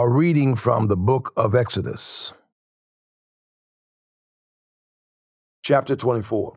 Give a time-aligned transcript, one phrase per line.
[0.00, 2.32] A reading from the book of Exodus,
[5.62, 6.56] chapter 24.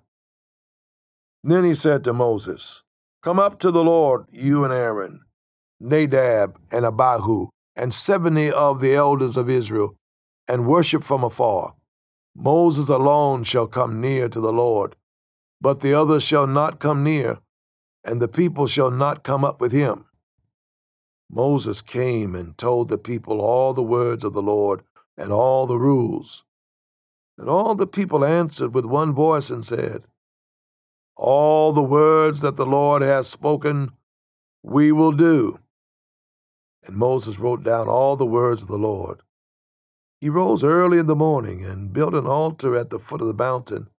[1.43, 2.83] Then he said to Moses,
[3.21, 5.25] Come up to the Lord, you and Aaron,
[5.81, 9.97] Nadab and Abihu, and seventy of the elders of Israel,
[10.47, 11.73] and worship from afar.
[12.33, 14.95] Moses alone shall come near to the Lord,
[15.59, 17.39] but the others shall not come near,
[18.05, 20.05] and the people shall not come up with him.
[21.33, 24.83] Moses came and told the people all the words of the Lord
[25.17, 26.43] and all the rules.
[27.39, 30.03] And all the people answered with one voice and said,
[31.15, 33.89] All the words that the Lord has spoken,
[34.61, 35.57] we will do.
[36.85, 39.21] And Moses wrote down all the words of the Lord.
[40.21, 43.33] He rose early in the morning and built an altar at the foot of the
[43.33, 43.89] mountain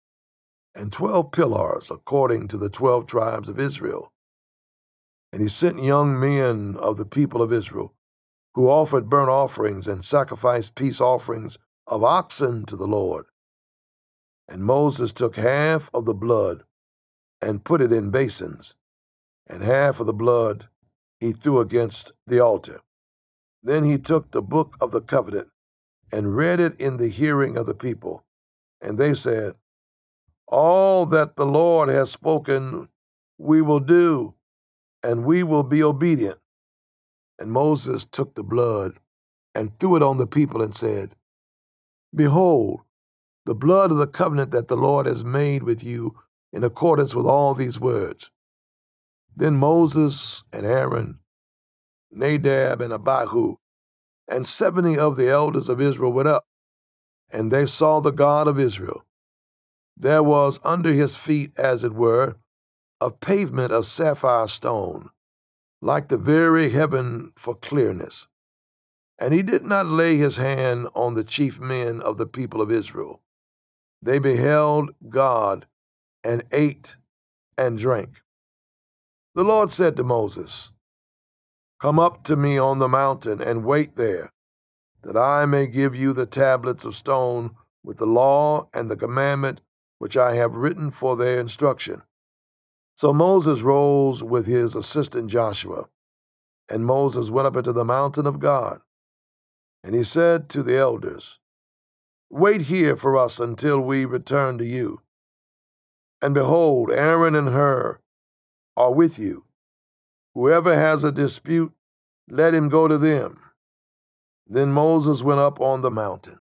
[0.77, 4.14] and twelve pillars according to the twelve tribes of Israel.
[5.35, 7.93] And he sent young men of the people of Israel,
[8.55, 13.25] who offered burnt offerings and sacrificed peace offerings of oxen to the Lord.
[14.49, 16.63] And Moses took half of the blood
[17.43, 18.77] and put it in basins,
[19.49, 20.69] and half of the blood
[21.19, 22.79] he threw against the altar.
[23.61, 25.49] Then he took the book of the covenant
[26.13, 28.25] and read it in the hearing of the people.
[28.81, 29.55] And they said,
[30.47, 32.89] All that the Lord has spoken,
[33.37, 34.37] we will do
[35.05, 36.39] and we will be obedient.
[37.39, 38.99] And Moses took the blood
[39.55, 41.15] and threw it on the people and said,
[42.15, 42.81] Behold,
[43.45, 46.15] the blood of the covenant that the Lord has made with you
[46.53, 48.31] in accordance with all these words.
[49.37, 51.19] Then Moses and Aaron,
[52.11, 53.57] Nadab and Abihu,
[54.29, 56.47] and seventy of the elders of Israel went up,
[57.33, 59.05] and they saw the God of Israel.
[59.97, 62.37] There was under his feet, as it were,
[63.05, 65.11] a pavement of sapphire stone,
[65.83, 68.29] like the very heaven for clearness.
[69.19, 72.71] And he did not lay his hand on the chief men of the people of
[72.71, 73.21] Israel.
[74.01, 75.67] They beheld God
[76.25, 76.97] and ate
[77.59, 78.23] and drank.
[79.35, 80.73] The Lord said to Moses,
[81.83, 84.33] Come up to me on the mountain and wait there,
[85.03, 89.61] that I may give you the tablets of stone with the law and the commandment
[89.99, 92.03] which I have written for their instruction.
[92.97, 95.89] So Moses rose with his assistant Joshua,
[96.71, 98.81] and Moses went up into the mountain of God.
[99.83, 101.41] And he said to the elders,
[102.31, 105.01] Wait here for us until we return to you.
[106.23, 108.01] And behold, Aaron and Hur
[108.77, 109.45] are with you.
[110.35, 111.73] Whoever has a dispute,
[112.29, 113.41] let him go to them.
[114.47, 116.39] Then Moses went up on the mountain,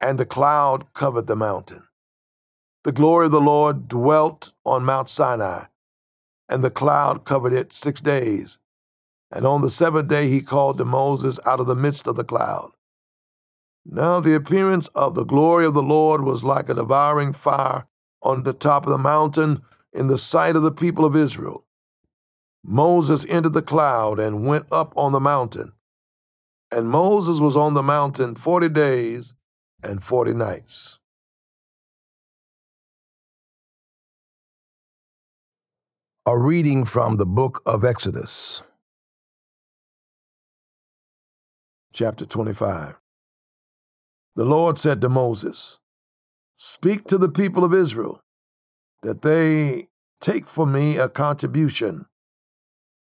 [0.00, 1.82] and the cloud covered the mountain.
[2.84, 5.64] The glory of the Lord dwelt on Mount Sinai
[6.50, 8.58] and the cloud covered it six days.
[9.30, 12.24] And on the seventh day he called to Moses out of the midst of the
[12.24, 12.72] cloud.
[13.86, 17.86] Now the appearance of the glory of the Lord was like a devouring fire
[18.22, 19.62] on the top of the mountain
[19.92, 21.64] in the sight of the people of Israel.
[22.62, 25.72] Moses entered the cloud and went up on the mountain.
[26.70, 29.34] And Moses was on the mountain forty days
[29.82, 30.99] and forty nights.
[36.30, 38.62] A reading from the book of Exodus,
[41.92, 43.00] chapter 25.
[44.36, 45.80] The Lord said to Moses,
[46.54, 48.22] Speak to the people of Israel
[49.02, 49.88] that they
[50.20, 52.06] take for me a contribution.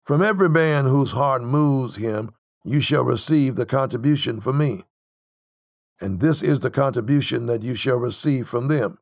[0.04, 4.82] From every man whose heart moves him, you shall receive the contribution for me.
[5.98, 8.98] And this is the contribution that you shall receive from them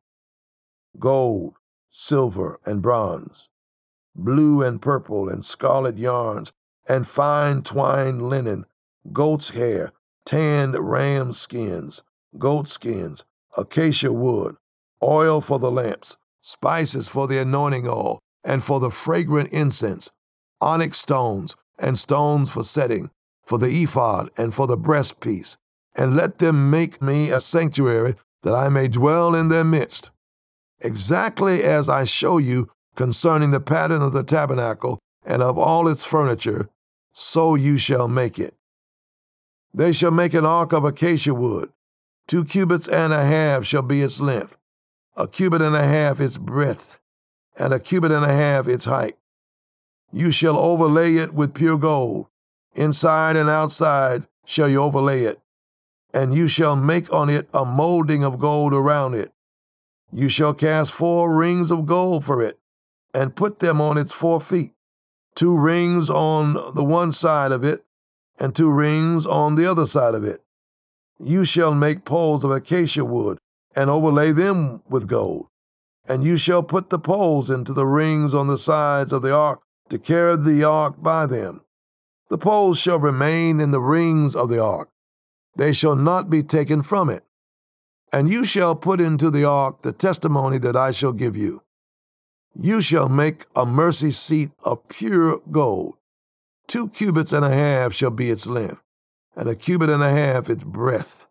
[0.97, 1.55] gold,
[1.89, 3.49] silver, and bronze
[4.15, 6.51] blue and purple and scarlet yarns,
[6.87, 8.65] and fine twined linen,
[9.11, 9.91] goat's hair,
[10.25, 12.03] tanned ram skins,
[12.37, 13.25] goat skins,
[13.57, 14.55] acacia wood,
[15.01, 20.11] oil for the lamps, spices for the anointing oil, and for the fragrant incense,
[20.61, 23.09] onyx stones, and stones for setting,
[23.45, 25.57] for the ephod, and for the breastpiece.
[25.95, 30.11] And let them make me a sanctuary that I may dwell in their midst.
[30.81, 36.05] Exactly as I show you concerning the pattern of the tabernacle and of all its
[36.05, 36.69] furniture,
[37.11, 38.55] so you shall make it.
[39.73, 41.71] They shall make an ark of acacia wood.
[42.27, 44.57] Two cubits and a half shall be its length,
[45.15, 46.99] a cubit and a half its breadth,
[47.57, 49.17] and a cubit and a half its height.
[50.11, 52.27] You shall overlay it with pure gold.
[52.75, 55.39] Inside and outside shall you overlay it.
[56.13, 59.31] And you shall make on it a molding of gold around it.
[60.11, 62.59] You shall cast four rings of gold for it
[63.13, 64.73] and put them on its four feet,
[65.35, 67.83] two rings on the one side of it
[68.39, 70.39] and two rings on the other side of it.
[71.19, 73.37] You shall make poles of acacia wood,
[73.75, 75.47] and overlay them with gold.
[76.07, 79.61] And you shall put the poles into the rings on the sides of the ark
[79.89, 81.61] to carry the ark by them.
[82.29, 84.89] The poles shall remain in the rings of the ark,
[85.55, 87.23] they shall not be taken from it.
[88.11, 91.62] And you shall put into the ark the testimony that I shall give you.
[92.55, 95.95] You shall make a mercy seat of pure gold.
[96.67, 98.83] Two cubits and a half shall be its length,
[99.35, 101.27] and a cubit and a half its breadth.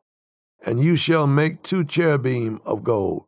[0.66, 3.24] And you shall make two cherubim of gold.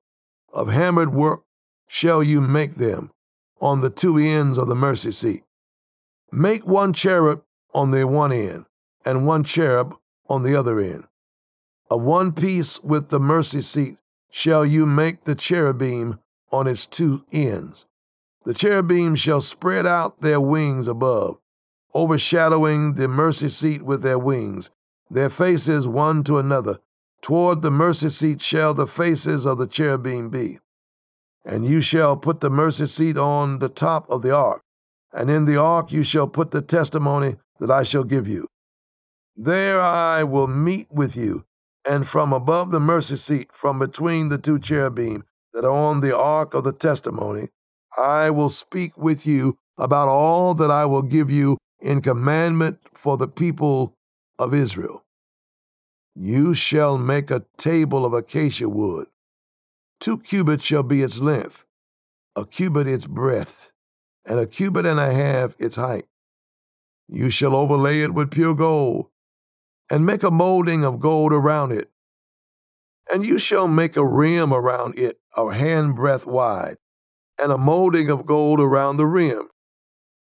[0.53, 1.45] Of hammered work
[1.87, 3.11] shall you make them
[3.61, 5.43] on the two ends of the mercy seat.
[6.33, 7.43] Make one cherub
[7.73, 8.67] on the one end,
[9.05, 9.97] and one cherub
[10.29, 11.05] on the other end.
[11.91, 13.99] Of one piece with the mercy seat
[14.31, 16.19] shall you make the cherubim
[16.51, 17.87] on its two ends.
[18.45, 21.39] The cherubim shall spread out their wings above,
[21.95, 24.71] overshadowing the mercy seat with their wings,
[25.11, 26.79] their faces one to another.
[27.23, 30.59] Toward the mercy seat shall the faces of the cherubim be.
[31.43, 34.63] And you shall put the mercy seat on the top of the ark,
[35.11, 38.47] and in the ark you shall put the testimony that I shall give you.
[39.37, 41.45] There I will meet with you,
[41.89, 45.25] and from above the mercy seat, from between the two cherubim
[45.55, 47.49] that on the ark of the testimony,
[47.97, 53.17] I will speak with you about all that I will give you in commandment for
[53.17, 53.95] the people
[54.39, 55.05] of Israel.
[56.17, 59.07] You shall make a table of acacia wood.
[60.01, 61.65] Two cubits shall be its length,
[62.37, 63.73] a cubit its breadth,
[64.27, 66.05] and a cubit and a half its height.
[67.09, 69.09] You shall overlay it with pure gold
[69.91, 71.91] and make a molding of gold around it.
[73.13, 76.77] And you shall make a rim around it a handbreadth wide,
[77.41, 79.49] and a molding of gold around the rim.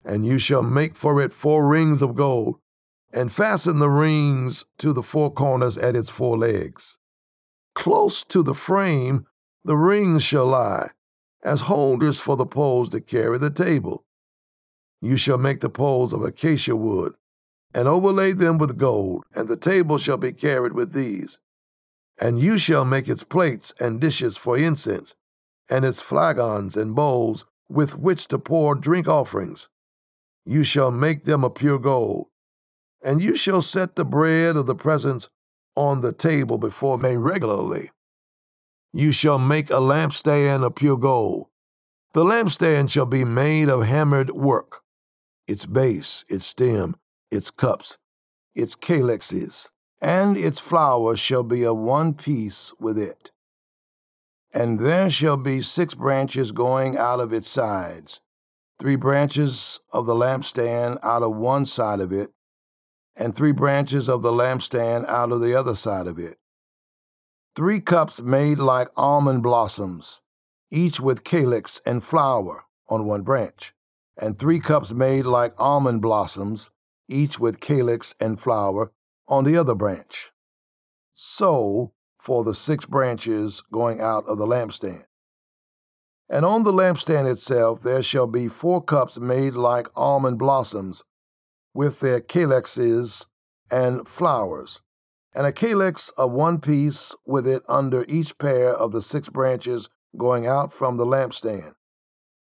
[0.03, 2.59] And you shall make for it four rings of gold,
[3.13, 6.99] and fasten the rings to the four corners at its four legs.
[7.75, 9.25] Close to the frame
[9.63, 10.91] the rings shall lie,
[11.43, 14.05] as holders for the poles that carry the table.
[15.01, 17.15] You shall make the poles of acacia wood,
[17.73, 21.39] and overlay them with gold, and the table shall be carried with these.
[22.19, 25.15] And you shall make its plates and dishes for incense,
[25.69, 29.69] and its flagons and bowls with which to pour drink offerings.
[30.45, 32.27] You shall make them of pure gold.
[33.03, 35.29] And you shall set the bread of the presence
[35.75, 37.91] on the table before me regularly.
[38.93, 41.47] You shall make a lampstand of pure gold.
[42.13, 44.81] The lampstand shall be made of hammered work,
[45.47, 46.95] its base, its stem,
[47.29, 47.99] its cups,
[48.55, 53.31] its calyxes, and its flower shall be of one piece with it.
[54.53, 58.21] And there shall be six branches going out of its sides,
[58.79, 62.29] three branches of the lampstand out of one side of it,
[63.15, 66.37] and three branches of the lampstand out of the other side of it.
[67.55, 70.21] Three cups made like almond blossoms,
[70.71, 73.73] each with calyx and flower on one branch,
[74.21, 76.69] and three cups made like almond blossoms,
[77.09, 78.91] each with calyx and flower
[79.27, 80.31] on the other branch.
[81.13, 85.05] So for the six branches going out of the lampstand.
[86.29, 91.03] And on the lampstand itself there shall be four cups made like almond blossoms,
[91.73, 93.27] with their calyxes
[93.71, 94.81] and flowers,
[95.33, 99.89] and a calyx of one piece with it under each pair of the six branches
[100.17, 101.73] going out from the lampstand.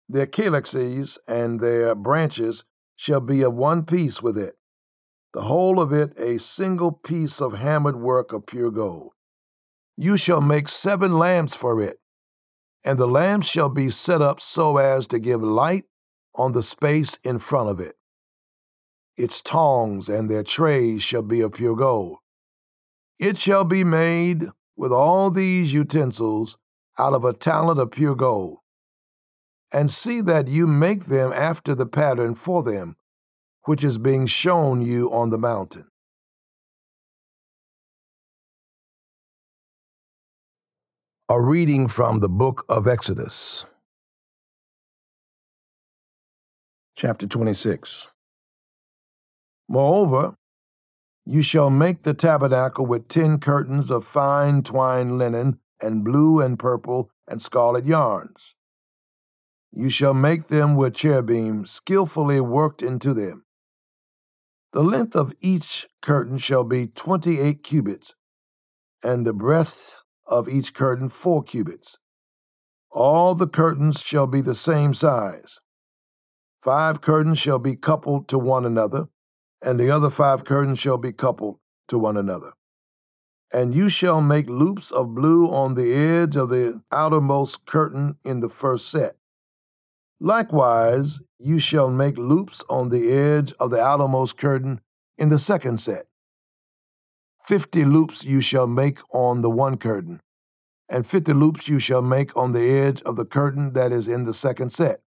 [0.09, 2.64] Their calyxes and their branches
[2.97, 4.55] shall be of one piece with it,
[5.35, 9.13] the whole of it a single piece of hammered work of pure gold.
[9.97, 11.99] You shall make seven lamps for it,
[12.85, 15.85] and the lamps shall be set up so as to give light
[16.35, 17.95] on the space in front of it.
[19.17, 22.19] Its tongs and their trays shall be of pure gold.
[23.19, 24.45] It shall be made
[24.77, 26.57] with all these utensils
[26.99, 28.59] out of a talent of pure gold
[29.73, 32.97] and see that you make them after the pattern for them,
[33.65, 35.85] which is being shown you on the mountain.
[41.29, 43.67] A reading from the book of Exodus,
[46.97, 48.09] chapter 26.
[49.69, 50.35] Moreover,
[51.27, 56.59] you shall make the tabernacle with ten curtains of fine twined linen, and blue and
[56.59, 58.55] purple and scarlet yarns
[59.73, 63.45] you shall make them with cherubim skillfully worked into them.
[64.73, 68.15] The length of each curtain shall be twenty eight cubits,
[69.03, 71.99] and the breadth of each curtain four cubits.
[72.91, 75.61] All the curtains shall be the same size.
[76.63, 79.09] Five curtains shall be coupled to one another,
[79.63, 81.59] and the other five curtains shall be coupled
[81.89, 82.53] to one another.
[83.53, 88.41] And you shall make loops of blue on the edge of the outermost curtain in
[88.41, 89.18] the first set.
[90.21, 94.81] Likewise, you shall make loops on the edge of the outermost curtain
[95.17, 96.07] in the second set.
[97.45, 100.21] Fifty loops you shall make on the one curtain,
[100.89, 104.25] and fifty loops you shall make on the edge of the curtain that is in
[104.25, 105.01] the second set.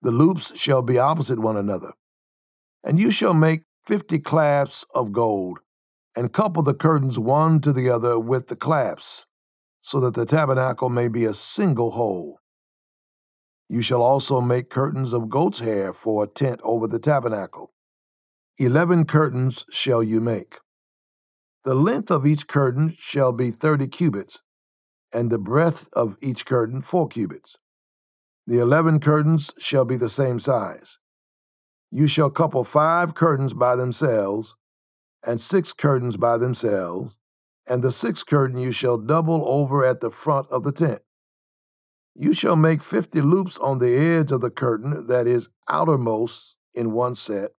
[0.00, 1.92] The loops shall be opposite one another.
[2.82, 5.60] And you shall make fifty clasps of gold,
[6.16, 9.26] and couple the curtains one to the other with the clasps,
[9.80, 12.40] so that the tabernacle may be a single whole.
[13.68, 17.72] You shall also make curtains of goat's hair for a tent over the tabernacle.
[18.58, 20.58] Eleven curtains shall you make.
[21.64, 24.42] The length of each curtain shall be thirty cubits,
[25.12, 27.56] and the breadth of each curtain four cubits.
[28.46, 30.98] The eleven curtains shall be the same size.
[31.90, 34.56] You shall couple five curtains by themselves,
[35.26, 37.18] and six curtains by themselves,
[37.66, 41.00] and the sixth curtain you shall double over at the front of the tent.
[42.16, 46.92] You shall make fifty loops on the edge of the curtain that is outermost in
[46.92, 47.50] one set,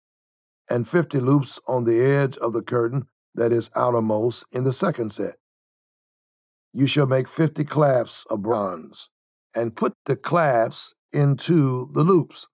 [0.69, 5.11] and fifty loops on the edge of the curtain that is outermost in the second
[5.11, 5.35] set.
[6.73, 9.09] You shall make fifty clasps of bronze,
[9.53, 12.47] and put the clasps into the loops,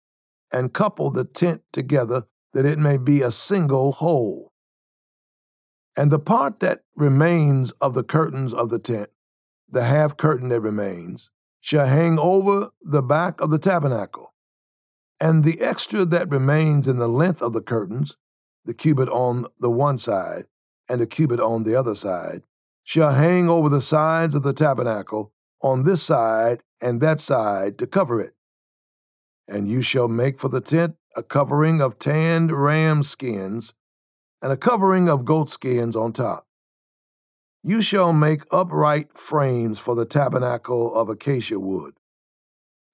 [0.52, 4.52] and couple the tent together that it may be a single whole.
[5.96, 9.10] And the part that remains of the curtains of the tent,
[9.70, 11.30] the half curtain that remains,
[11.62, 14.34] shall hang over the back of the tabernacle.
[15.20, 18.18] And the extra that remains in the length of the curtains,
[18.66, 20.46] the cubit on the one side
[20.90, 22.42] and the cubit on the other side,
[22.84, 27.86] shall hang over the sides of the tabernacle on this side and that side to
[27.86, 28.34] cover it.
[29.48, 33.76] And you shall make for the tent a covering of tanned ram skins
[34.42, 36.48] and a covering of goat skins on top.
[37.64, 41.94] You shall make upright frames for the tabernacle of acacia wood.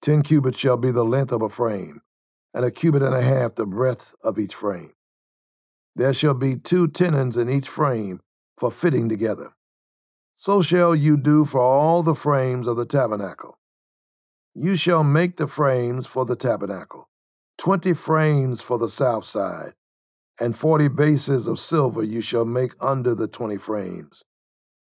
[0.02, 2.02] Ten cubits shall be the length of a frame,
[2.54, 4.92] and a cubit and a half the breadth of each frame.
[5.96, 8.20] There shall be two tenons in each frame
[8.58, 9.54] for fitting together.
[10.36, 13.58] So shall you do for all the frames of the tabernacle.
[14.54, 17.08] You shall make the frames for the tabernacle,
[17.58, 19.76] twenty frames for the south side,
[20.42, 24.26] and forty bases of silver you shall make under the twenty frames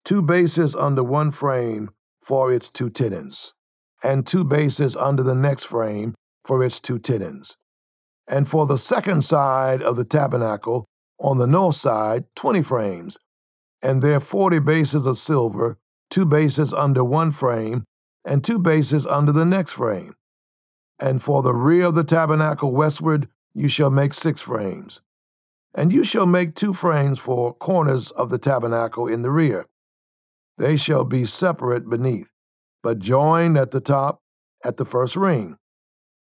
[0.07, 1.91] two bases under one frame
[2.23, 3.55] for its two tenons,
[4.05, 7.57] and two bases under the next frame for its two tenons.
[8.29, 10.87] And for the second side of the tabernacle,
[11.19, 13.19] on the north side, 20 frames,
[13.83, 15.77] and there 40 bases of silver,
[16.09, 17.83] two bases under one frame,
[18.25, 20.15] and two bases under the next frame.
[21.01, 25.01] And for the rear of the tabernacle westward, you shall make six frames.
[25.75, 29.67] And you shall make two frames for corners of the tabernacle in the rear,
[30.59, 32.33] they shall be separate beneath,
[32.83, 34.21] but joined at the top
[34.65, 35.57] at the first ring.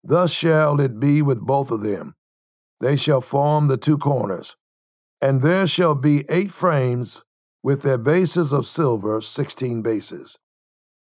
[0.04, 2.16] Thus shall it be with both of them.
[2.82, 4.56] They shall form the two corners.
[5.22, 7.24] And there shall be eight frames
[7.64, 10.38] with their bases of silver, sixteen bases.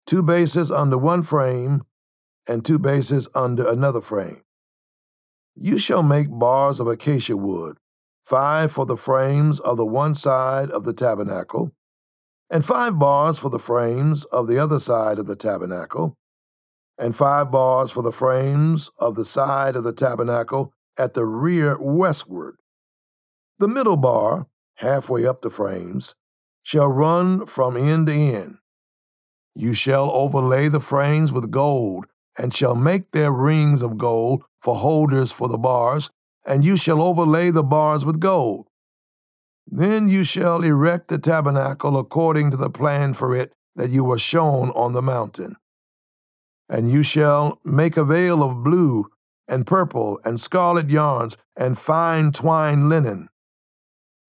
[0.05, 1.83] Two bases under one frame,
[2.47, 4.41] and two bases under another frame.
[5.55, 7.77] You shall make bars of acacia wood,
[8.23, 11.71] five for the frames of the one side of the tabernacle,
[12.49, 16.15] and five bars for the frames of the other side of the tabernacle,
[16.97, 21.77] and five bars for the frames of the side of the tabernacle at the rear
[21.79, 22.55] westward.
[23.59, 26.15] The middle bar, halfway up the frames,
[26.63, 28.57] shall run from end to end.
[29.55, 32.05] You shall overlay the frames with gold,
[32.37, 36.09] and shall make their rings of gold for holders for the bars,
[36.45, 38.68] and you shall overlay the bars with gold.
[39.71, 44.17] Then you shall erect the tabernacle according to the plan for it that you were
[44.17, 45.57] shown on the mountain.
[46.67, 49.05] And you shall make a veil of blue
[49.47, 53.29] and purple and scarlet yarns and fine twined linen.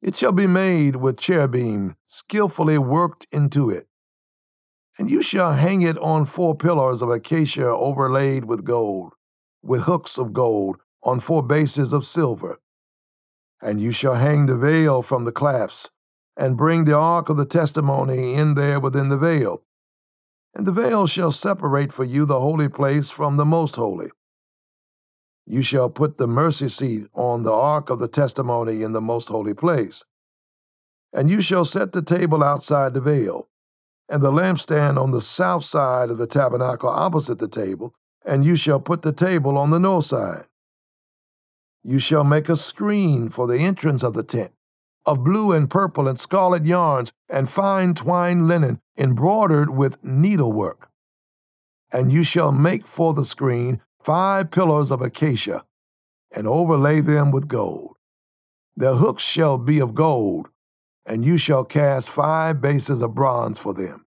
[0.02, 3.86] It shall be made with cherubim skillfully worked into it.
[4.98, 9.14] And you shall hang it on four pillars of acacia overlaid with gold,
[9.62, 12.60] with hooks of gold on four bases of silver.
[13.62, 15.90] And you shall hang the veil from the clasps,
[16.36, 19.62] and bring the ark of the testimony in there within the veil.
[20.54, 24.10] And the veil shall separate for you the holy place from the most holy.
[25.46, 29.28] You shall put the mercy seat on the ark of the testimony in the most
[29.28, 30.04] holy place.
[31.12, 33.48] And you shall set the table outside the veil,
[34.08, 38.56] and the lampstand on the south side of the tabernacle opposite the table, and you
[38.56, 40.46] shall put the table on the north side.
[41.82, 44.52] You shall make a screen for the entrance of the tent,
[45.06, 50.90] of blue and purple and scarlet yarns, and fine twined linen, embroidered with needlework.
[51.92, 55.64] And you shall make for the screen five pillars of acacia,
[56.34, 57.96] and overlay them with gold.
[58.76, 60.48] Their hooks shall be of gold,
[61.06, 64.06] and you shall cast five bases of bronze for them.